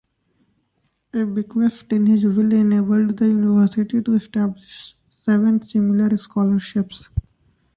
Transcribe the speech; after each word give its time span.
A 1.13 1.25
bequest 1.27 1.91
in 1.93 2.07
his 2.07 2.23
will 2.23 2.51
enabled 2.53 3.19
the 3.19 3.27
university 3.27 4.01
to 4.01 4.15
establish 4.15 4.95
seven 5.19 5.61
similar 5.63 6.17
scholarships. 6.17 7.07